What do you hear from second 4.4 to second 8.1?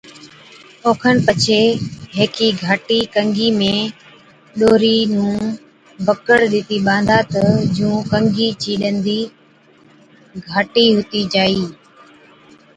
ڏوري نُون بڪڙ ڏِتِي ٻانڌا تہ جُون